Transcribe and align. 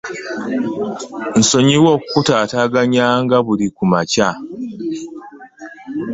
Nsonyiwa 1.39 1.89
okukutataganya 1.95 3.05
nga 3.21 3.37
buli 3.45 3.67
kumakya. 3.75 4.29